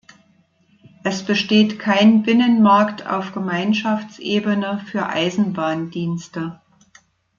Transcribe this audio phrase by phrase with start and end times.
[1.03, 6.59] Es besteht kein Binnenmarkt auf Gemeinschaftsebene für Eisenbahndienste.